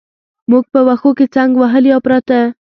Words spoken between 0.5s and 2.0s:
موږ په وښو کې څنګ وهلي